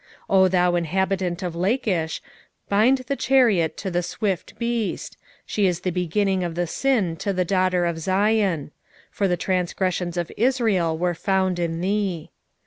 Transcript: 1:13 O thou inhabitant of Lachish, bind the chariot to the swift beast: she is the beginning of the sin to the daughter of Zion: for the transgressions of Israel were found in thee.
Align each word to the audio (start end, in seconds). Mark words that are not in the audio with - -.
1:13 0.31 0.37
O 0.37 0.47
thou 0.47 0.73
inhabitant 0.73 1.43
of 1.43 1.55
Lachish, 1.55 2.23
bind 2.67 2.97
the 3.05 3.15
chariot 3.15 3.77
to 3.77 3.91
the 3.91 4.01
swift 4.01 4.57
beast: 4.57 5.15
she 5.45 5.67
is 5.67 5.81
the 5.81 5.91
beginning 5.91 6.43
of 6.43 6.55
the 6.55 6.65
sin 6.65 7.15
to 7.17 7.31
the 7.31 7.45
daughter 7.45 7.85
of 7.85 7.99
Zion: 7.99 8.71
for 9.11 9.27
the 9.27 9.37
transgressions 9.37 10.17
of 10.17 10.31
Israel 10.37 10.97
were 10.97 11.13
found 11.13 11.59
in 11.59 11.81
thee. 11.81 12.31